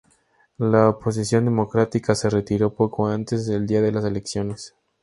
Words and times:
La 0.57 0.89
oposición 0.89 1.45
democrática 1.45 2.15
se 2.15 2.27
retiró 2.31 2.73
poco 2.73 3.05
antes 3.07 3.45
del 3.45 3.67
día 3.67 3.81
de 3.83 3.91
las 3.91 4.03
elecciones. 4.03 4.73